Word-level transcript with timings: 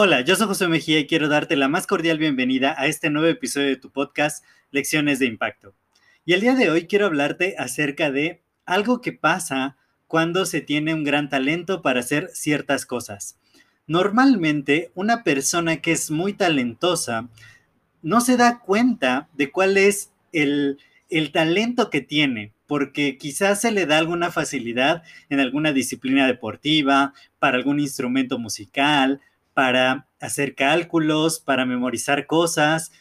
Hola, 0.00 0.20
yo 0.20 0.36
soy 0.36 0.46
José 0.46 0.68
Mejía 0.68 1.00
y 1.00 1.08
quiero 1.08 1.26
darte 1.26 1.56
la 1.56 1.66
más 1.66 1.88
cordial 1.88 2.18
bienvenida 2.18 2.72
a 2.78 2.86
este 2.86 3.10
nuevo 3.10 3.26
episodio 3.26 3.66
de 3.66 3.76
tu 3.76 3.90
podcast 3.90 4.44
Lecciones 4.70 5.18
de 5.18 5.26
Impacto. 5.26 5.74
Y 6.24 6.34
el 6.34 6.40
día 6.40 6.54
de 6.54 6.70
hoy 6.70 6.86
quiero 6.86 7.06
hablarte 7.06 7.56
acerca 7.58 8.12
de 8.12 8.40
algo 8.64 9.00
que 9.00 9.12
pasa 9.12 9.76
cuando 10.06 10.46
se 10.46 10.60
tiene 10.60 10.94
un 10.94 11.02
gran 11.02 11.28
talento 11.28 11.82
para 11.82 11.98
hacer 11.98 12.30
ciertas 12.32 12.86
cosas. 12.86 13.38
Normalmente 13.88 14.92
una 14.94 15.24
persona 15.24 15.78
que 15.78 15.90
es 15.90 16.12
muy 16.12 16.32
talentosa 16.32 17.28
no 18.00 18.20
se 18.20 18.36
da 18.36 18.60
cuenta 18.60 19.28
de 19.34 19.50
cuál 19.50 19.76
es 19.76 20.12
el, 20.32 20.78
el 21.10 21.32
talento 21.32 21.90
que 21.90 22.02
tiene, 22.02 22.52
porque 22.68 23.16
quizás 23.16 23.62
se 23.62 23.72
le 23.72 23.86
da 23.86 23.98
alguna 23.98 24.30
facilidad 24.30 25.02
en 25.30 25.40
alguna 25.40 25.72
disciplina 25.72 26.26
deportiva, 26.26 27.14
para 27.40 27.56
algún 27.56 27.80
instrumento 27.80 28.38
musical, 28.38 29.20
para 29.54 30.06
hacer 30.20 30.54
cálculos, 30.54 31.40
para 31.40 31.64
memorizar 31.64 32.26
cosas. 32.26 32.92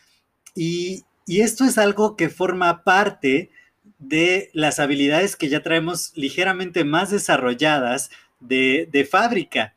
Y, 0.55 1.03
esto 1.27 1.65
es 1.65 1.77
algo 1.77 2.15
que 2.15 2.29
forma 2.29 2.85
parte 2.85 3.51
de 3.99 4.49
las 4.53 4.79
habilidades 4.79 5.35
que 5.35 5.49
ya 5.49 5.61
traemos 5.61 6.13
ligeramente 6.15 6.85
más 6.85 7.11
desarrolladas 7.11 8.09
de, 8.39 8.87
de 8.89 9.03
fábrica. 9.03 9.75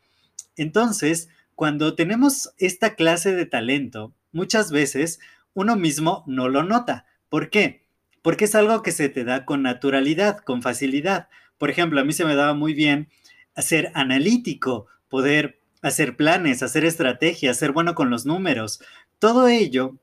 Entonces, 0.57 1.29
cuando 1.57 1.97
tenemos 1.97 2.53
esta 2.59 2.95
clase 2.95 3.35
de 3.35 3.47
talento, 3.47 4.15
muchas 4.31 4.71
veces 4.71 5.19
uno 5.55 5.75
mismo 5.75 6.23
no 6.29 6.49
lo 6.49 6.63
nota. 6.63 7.07
¿Por 7.29 7.51
qué? 7.51 7.80
Porque 8.23 8.45
es 8.45 8.55
algo 8.55 8.83
que 8.83 8.93
se 8.93 9.09
te 9.09 9.25
da 9.25 9.45
con 9.45 9.63
naturalidad, 9.63 10.39
con 10.39 10.63
facilidad. 10.63 11.29
Por 11.59 11.71
ejemplo, 11.71 12.01
a 12.01 12.05
mí 12.05 12.13
se 12.13 12.25
me 12.25 12.35
daba 12.35 12.55
muy 12.55 12.75
bien 12.75 13.09
ser 13.57 13.91
analítico, 13.95 14.87
poder 15.09 15.61
hacer 15.83 16.17
planes, 16.17 16.63
hacer 16.63 16.85
estrategias, 16.85 17.57
ser 17.57 17.73
bueno 17.73 17.95
con 17.95 18.11
los 18.11 18.27
números. 18.27 18.81
Todo 19.19 19.49
ello 19.49 19.97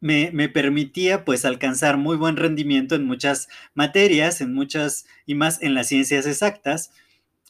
me, 0.00 0.30
me, 0.32 0.48
permitía 0.48 1.24
pues 1.24 1.44
alcanzar 1.44 1.96
muy 1.96 2.16
buen 2.16 2.36
rendimiento 2.36 2.94
en 2.94 3.04
muchas 3.04 3.48
materias, 3.74 4.40
en 4.40 4.52
muchas 4.52 5.06
y 5.26 5.34
más 5.34 5.62
en 5.62 5.74
las 5.74 5.88
ciencias 5.88 6.26
exactas. 6.26 6.90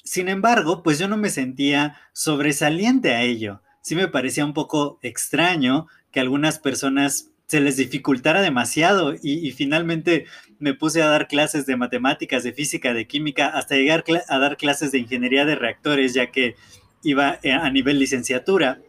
Sin 0.05 0.29
embargo, 0.29 0.83
pues 0.83 0.99
yo 0.99 1.09
no 1.09 1.17
me 1.17 1.31
sentía 1.31 1.97
sobresaliente 2.13 3.15
a 3.15 3.23
ello. 3.23 3.63
Sí 3.81 3.95
me 3.97 4.09
parecía 4.09 4.45
un 4.45 4.55
poco 4.55 4.99
extraño 5.03 5.89
que 6.11 6.21
algunas 6.21 6.59
personas 6.59 7.31
se 7.47 7.61
les 7.61 7.77
dificultara 7.77 8.41
demasiado 8.41 9.15
y, 9.23 9.51
finalmente 9.53 10.27
me 10.59 10.75
puse 10.75 11.03
a 11.03 11.09
dar 11.09 11.29
clases 11.29 11.67
de 11.67 11.77
matemáticas, 11.77 12.43
de 12.43 12.53
física, 12.53 12.95
de 12.95 13.07
química, 13.07 13.49
hasta 13.49 13.77
llegar 13.77 14.05
a 14.29 14.39
dar 14.39 14.57
clases 14.57 14.93
de 14.93 14.99
ingeniería 14.99 15.45
de 15.45 15.57
reactores, 15.57 16.15
ya 16.15 16.31
que 16.31 16.57
iba 17.03 17.39
eh, 17.43 17.53
a 17.53 17.69
nivel 17.71 17.99
licenciatura. 17.99 18.81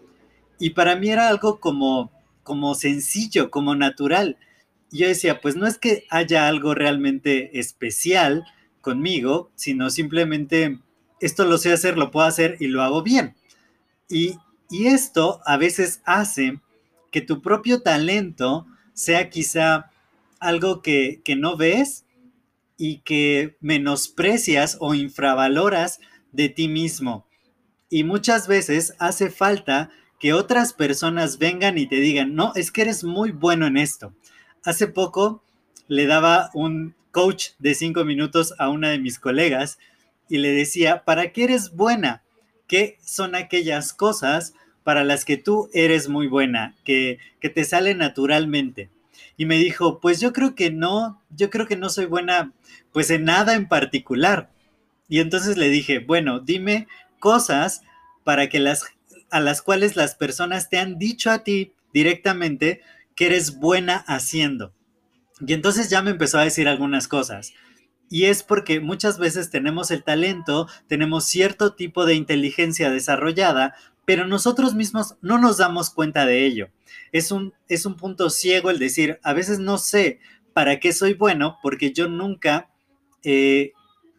Y 0.57 0.69
para 0.71 0.95
mí 0.95 1.09
era 1.09 1.27
algo 1.27 1.59
como, 1.59 2.11
como 2.43 2.75
sencillo, 2.75 3.51
como 3.51 3.75
natural. 3.75 4.37
Yo 4.89 5.07
decía, 5.07 5.41
pues 5.41 5.57
no 5.57 5.67
es 5.67 5.77
que 5.77 6.05
haya 6.09 6.47
algo 6.47 6.73
realmente 6.73 7.59
especial 7.59 8.45
conmigo, 8.79 9.51
sino 9.55 9.89
simplemente 9.89 10.79
esto 11.19 11.43
lo 11.43 11.57
sé 11.57 11.73
hacer, 11.73 11.97
lo 11.97 12.11
puedo 12.11 12.25
hacer 12.25 12.55
y 12.59 12.67
lo 12.67 12.83
hago 12.83 13.03
bien. 13.03 13.35
Y, 14.07 14.37
y 14.69 14.87
esto 14.87 15.41
a 15.45 15.57
veces 15.57 16.01
hace 16.05 16.59
que 17.15 17.21
tu 17.21 17.41
propio 17.41 17.81
talento 17.81 18.67
sea 18.93 19.29
quizá 19.29 19.89
algo 20.41 20.81
que, 20.81 21.21
que 21.23 21.37
no 21.37 21.55
ves 21.55 22.03
y 22.77 22.97
que 23.05 23.55
menosprecias 23.61 24.75
o 24.81 24.95
infravaloras 24.95 26.01
de 26.33 26.49
ti 26.49 26.67
mismo. 26.67 27.25
Y 27.89 28.03
muchas 28.03 28.49
veces 28.49 28.95
hace 28.99 29.29
falta 29.29 29.91
que 30.19 30.33
otras 30.33 30.73
personas 30.73 31.37
vengan 31.37 31.77
y 31.77 31.87
te 31.87 32.01
digan, 32.01 32.35
no, 32.35 32.51
es 32.53 32.69
que 32.69 32.81
eres 32.81 33.05
muy 33.05 33.31
bueno 33.31 33.65
en 33.65 33.77
esto. 33.77 34.13
Hace 34.65 34.87
poco 34.87 35.41
le 35.87 36.07
daba 36.07 36.49
un 36.53 36.95
coach 37.11 37.51
de 37.59 37.75
cinco 37.75 38.03
minutos 38.03 38.53
a 38.59 38.67
una 38.67 38.89
de 38.89 38.99
mis 38.99 39.19
colegas 39.19 39.79
y 40.27 40.39
le 40.39 40.51
decía, 40.51 41.05
¿para 41.05 41.31
qué 41.31 41.45
eres 41.45 41.71
buena? 41.71 42.23
¿Qué 42.67 42.97
son 43.01 43.35
aquellas 43.35 43.93
cosas 43.93 44.53
para 44.85 45.03
las 45.03 45.25
que 45.25 45.35
tú 45.35 45.69
eres 45.73 46.07
muy 46.07 46.27
buena, 46.27 46.75
que, 46.85 47.19
que 47.41 47.49
te 47.49 47.65
salen 47.65 47.97
naturalmente? 47.97 48.89
Y 49.35 49.45
me 49.45 49.57
dijo, 49.57 49.99
pues 49.99 50.21
yo 50.21 50.31
creo 50.31 50.55
que 50.55 50.71
no, 50.71 51.21
yo 51.29 51.49
creo 51.49 51.67
que 51.67 51.75
no 51.75 51.89
soy 51.89 52.05
buena 52.05 52.53
pues 52.93 53.09
en 53.09 53.25
nada 53.25 53.55
en 53.55 53.67
particular. 53.67 54.49
Y 55.09 55.19
entonces 55.19 55.57
le 55.57 55.69
dije, 55.69 55.99
bueno, 55.99 56.39
dime 56.39 56.87
cosas 57.19 57.81
para 58.23 58.47
que 58.47 58.59
las 58.59 58.85
a 59.31 59.39
las 59.39 59.61
cuales 59.61 59.95
las 59.95 60.15
personas 60.15 60.69
te 60.69 60.77
han 60.77 60.97
dicho 60.97 61.31
a 61.31 61.43
ti 61.43 61.73
directamente 61.91 62.81
que 63.15 63.25
eres 63.25 63.57
buena 63.57 63.97
haciendo. 64.07 64.71
Y 65.45 65.53
entonces 65.53 65.89
ya 65.89 66.01
me 66.01 66.11
empezó 66.11 66.37
a 66.37 66.43
decir 66.43 66.67
algunas 66.67 67.07
cosas. 67.07 67.53
Y 68.09 68.25
es 68.25 68.43
porque 68.43 68.79
muchas 68.79 69.17
veces 69.17 69.49
tenemos 69.49 69.91
el 69.91 70.03
talento, 70.03 70.67
tenemos 70.87 71.25
cierto 71.25 71.73
tipo 71.73 72.05
de 72.05 72.15
inteligencia 72.15 72.91
desarrollada, 72.91 73.75
pero 74.05 74.27
nosotros 74.27 74.75
mismos 74.75 75.15
no 75.21 75.39
nos 75.39 75.57
damos 75.57 75.89
cuenta 75.89 76.25
de 76.25 76.45
ello. 76.45 76.69
Es 77.11 77.31
un, 77.31 77.53
es 77.67 77.85
un 77.85 77.95
punto 77.95 78.29
ciego 78.29 78.69
el 78.69 78.79
decir, 78.79 79.19
a 79.23 79.33
veces 79.33 79.59
no 79.59 79.77
sé 79.77 80.19
para 80.53 80.79
qué 80.79 80.93
soy 80.93 81.13
bueno 81.13 81.57
porque 81.61 81.91
yo 81.91 82.07
nunca 82.07 82.69
eh, 83.23 83.73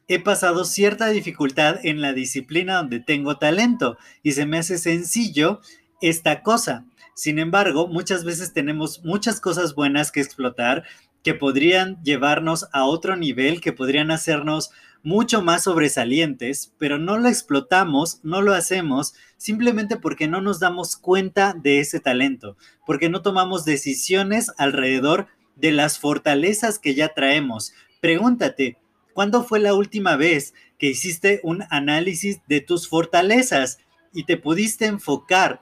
he 0.08 0.20
pasado 0.20 0.64
cierta 0.64 1.08
dificultad 1.08 1.78
en 1.84 2.00
la 2.00 2.12
disciplina 2.12 2.76
donde 2.76 3.00
tengo 3.00 3.38
talento 3.38 3.97
y 4.22 4.32
se 4.32 4.47
me 4.47 4.58
hace 4.58 4.78
sencillo 4.78 5.60
esta 6.00 6.42
cosa. 6.42 6.84
Sin 7.14 7.38
embargo, 7.38 7.88
muchas 7.88 8.24
veces 8.24 8.53
tenemos 8.53 9.03
muchas 9.03 9.41
cosas 9.41 9.74
buenas 9.74 10.12
que 10.12 10.20
explotar 10.20 10.84
que 11.26 11.34
podrían 11.34 12.00
llevarnos 12.04 12.69
a 12.72 12.84
otro 12.84 13.16
nivel, 13.16 13.60
que 13.60 13.72
podrían 13.72 14.12
hacernos 14.12 14.70
mucho 15.03 15.42
más 15.42 15.64
sobresalientes, 15.64 16.72
pero 16.78 16.98
no 16.98 17.19
lo 17.19 17.26
explotamos, 17.26 18.20
no 18.22 18.42
lo 18.42 18.54
hacemos, 18.54 19.12
simplemente 19.36 19.97
porque 19.97 20.28
no 20.28 20.41
nos 20.41 20.60
damos 20.60 20.97
cuenta 20.97 21.53
de 21.53 21.81
ese 21.81 21.98
talento, 21.98 22.56
porque 22.86 23.09
no 23.09 23.22
tomamos 23.22 23.65
decisiones 23.65 24.53
alrededor 24.56 25.26
de 25.56 25.72
las 25.72 25.98
fortalezas 25.98 26.78
que 26.78 26.94
ya 26.94 27.09
traemos. 27.09 27.72
Pregúntate, 28.00 28.78
¿Cuándo 29.12 29.42
fue 29.42 29.59
la 29.59 29.75
última 29.75 30.15
vez 30.15 30.54
que 30.78 30.91
hiciste 30.91 31.41
un 31.42 31.65
análisis 31.70 32.38
de 32.47 32.60
tus 32.60 32.86
fortalezas 32.86 33.78
y 34.12 34.26
te 34.26 34.36
pudiste 34.36 34.86
enfocar 34.86 35.60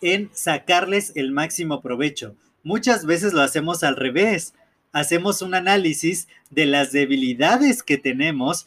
en 0.00 0.28
sacarles 0.32 1.12
el 1.14 1.30
máximo 1.30 1.82
provecho? 1.82 2.34
Muchas 2.64 3.06
veces 3.06 3.32
lo 3.32 3.42
hacemos 3.42 3.84
al 3.84 3.94
revés. 3.94 4.54
Hacemos 4.98 5.42
un 5.42 5.54
análisis 5.54 6.26
de 6.50 6.66
las 6.66 6.90
debilidades 6.90 7.84
que 7.84 7.98
tenemos 7.98 8.66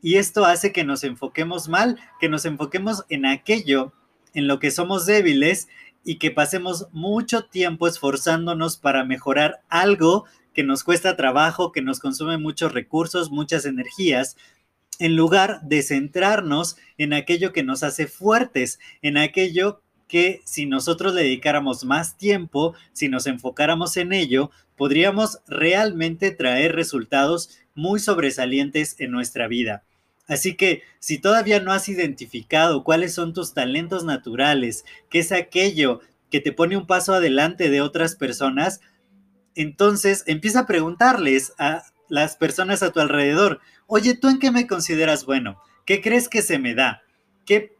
y 0.00 0.14
esto 0.14 0.46
hace 0.46 0.72
que 0.72 0.84
nos 0.84 1.04
enfoquemos 1.04 1.68
mal, 1.68 2.00
que 2.18 2.30
nos 2.30 2.46
enfoquemos 2.46 3.04
en 3.10 3.26
aquello 3.26 3.92
en 4.32 4.48
lo 4.48 4.58
que 4.58 4.70
somos 4.70 5.04
débiles 5.04 5.68
y 6.02 6.16
que 6.16 6.30
pasemos 6.30 6.88
mucho 6.92 7.44
tiempo 7.44 7.88
esforzándonos 7.88 8.78
para 8.78 9.04
mejorar 9.04 9.60
algo 9.68 10.24
que 10.54 10.62
nos 10.62 10.82
cuesta 10.82 11.14
trabajo, 11.14 11.72
que 11.72 11.82
nos 11.82 12.00
consume 12.00 12.38
muchos 12.38 12.72
recursos, 12.72 13.30
muchas 13.30 13.66
energías, 13.66 14.38
en 14.98 15.14
lugar 15.14 15.60
de 15.60 15.82
centrarnos 15.82 16.78
en 16.96 17.12
aquello 17.12 17.52
que 17.52 17.62
nos 17.62 17.82
hace 17.82 18.06
fuertes, 18.06 18.80
en 19.02 19.18
aquello 19.18 19.82
que 20.08 20.42
si 20.44 20.66
nosotros 20.66 21.14
dedicáramos 21.14 21.84
más 21.84 22.16
tiempo, 22.16 22.74
si 22.92 23.08
nos 23.08 23.26
enfocáramos 23.26 23.96
en 23.96 24.12
ello, 24.12 24.50
podríamos 24.76 25.40
realmente 25.46 26.30
traer 26.30 26.74
resultados 26.74 27.58
muy 27.74 27.98
sobresalientes 28.00 28.96
en 28.98 29.10
nuestra 29.10 29.48
vida. 29.48 29.82
Así 30.28 30.54
que 30.54 30.82
si 30.98 31.18
todavía 31.18 31.60
no 31.60 31.72
has 31.72 31.88
identificado 31.88 32.82
cuáles 32.82 33.14
son 33.14 33.32
tus 33.32 33.54
talentos 33.54 34.04
naturales, 34.04 34.84
qué 35.08 35.20
es 35.20 35.32
aquello 35.32 36.00
que 36.30 36.40
te 36.40 36.52
pone 36.52 36.76
un 36.76 36.86
paso 36.86 37.14
adelante 37.14 37.70
de 37.70 37.80
otras 37.80 38.16
personas, 38.16 38.80
entonces 39.54 40.24
empieza 40.26 40.60
a 40.60 40.66
preguntarles 40.66 41.52
a 41.58 41.82
las 42.08 42.36
personas 42.36 42.82
a 42.82 42.92
tu 42.92 43.00
alrededor, 43.00 43.60
oye, 43.86 44.14
¿tú 44.14 44.28
en 44.28 44.38
qué 44.38 44.50
me 44.50 44.66
consideras 44.66 45.24
bueno? 45.24 45.60
¿Qué 45.84 46.00
crees 46.02 46.28
que 46.28 46.42
se 46.42 46.58
me 46.58 46.74
da? 46.74 47.02
¿Qué, 47.44 47.75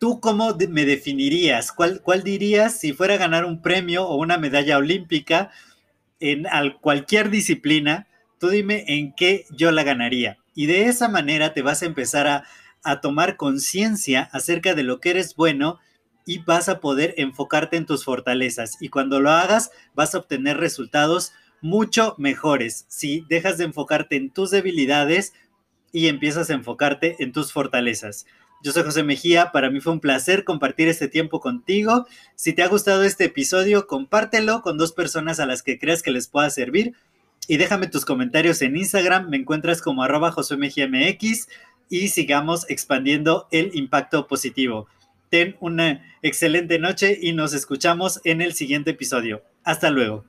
¿Tú 0.00 0.18
cómo 0.18 0.56
me 0.70 0.86
definirías? 0.86 1.72
¿Cuál, 1.72 2.00
¿Cuál 2.00 2.22
dirías 2.22 2.80
si 2.80 2.94
fuera 2.94 3.14
a 3.14 3.18
ganar 3.18 3.44
un 3.44 3.60
premio 3.60 4.08
o 4.08 4.16
una 4.16 4.38
medalla 4.38 4.78
olímpica 4.78 5.50
en 6.20 6.46
cualquier 6.80 7.28
disciplina? 7.28 8.08
Tú 8.38 8.48
dime 8.48 8.86
en 8.88 9.12
qué 9.14 9.44
yo 9.50 9.70
la 9.72 9.82
ganaría. 9.82 10.38
Y 10.54 10.64
de 10.64 10.86
esa 10.86 11.10
manera 11.10 11.52
te 11.52 11.60
vas 11.60 11.82
a 11.82 11.86
empezar 11.86 12.28
a, 12.28 12.44
a 12.82 13.02
tomar 13.02 13.36
conciencia 13.36 14.30
acerca 14.32 14.72
de 14.72 14.84
lo 14.84 15.00
que 15.00 15.10
eres 15.10 15.36
bueno 15.36 15.78
y 16.24 16.38
vas 16.38 16.70
a 16.70 16.80
poder 16.80 17.12
enfocarte 17.18 17.76
en 17.76 17.84
tus 17.84 18.06
fortalezas. 18.06 18.78
Y 18.80 18.88
cuando 18.88 19.20
lo 19.20 19.30
hagas, 19.30 19.70
vas 19.94 20.14
a 20.14 20.18
obtener 20.20 20.56
resultados 20.56 21.34
mucho 21.60 22.14
mejores 22.16 22.86
si 22.88 23.26
dejas 23.28 23.58
de 23.58 23.64
enfocarte 23.64 24.16
en 24.16 24.30
tus 24.30 24.50
debilidades 24.50 25.34
y 25.92 26.08
empiezas 26.08 26.48
a 26.48 26.54
enfocarte 26.54 27.16
en 27.18 27.32
tus 27.32 27.52
fortalezas. 27.52 28.24
Yo 28.62 28.72
soy 28.72 28.82
José 28.82 29.02
Mejía, 29.02 29.52
para 29.52 29.70
mí 29.70 29.80
fue 29.80 29.94
un 29.94 30.00
placer 30.00 30.44
compartir 30.44 30.88
este 30.88 31.08
tiempo 31.08 31.40
contigo. 31.40 32.06
Si 32.34 32.52
te 32.52 32.62
ha 32.62 32.68
gustado 32.68 33.04
este 33.04 33.24
episodio, 33.24 33.86
compártelo 33.86 34.60
con 34.60 34.76
dos 34.76 34.92
personas 34.92 35.40
a 35.40 35.46
las 35.46 35.62
que 35.62 35.78
creas 35.78 36.02
que 36.02 36.10
les 36.10 36.28
pueda 36.28 36.50
servir 36.50 36.94
y 37.48 37.56
déjame 37.56 37.88
tus 37.88 38.04
comentarios 38.04 38.62
en 38.62 38.76
Instagram, 38.76 39.28
me 39.28 39.36
encuentras 39.36 39.82
como 39.82 40.02
arroba 40.02 40.30
José 40.30 40.56
Mejía 40.56 40.88
MX 40.88 41.48
y 41.88 42.08
sigamos 42.08 42.68
expandiendo 42.68 43.48
el 43.50 43.74
impacto 43.74 44.26
positivo. 44.26 44.86
Ten 45.30 45.56
una 45.60 46.04
excelente 46.22 46.78
noche 46.78 47.18
y 47.20 47.32
nos 47.32 47.52
escuchamos 47.52 48.20
en 48.24 48.42
el 48.42 48.52
siguiente 48.52 48.90
episodio. 48.90 49.42
Hasta 49.64 49.90
luego. 49.90 50.24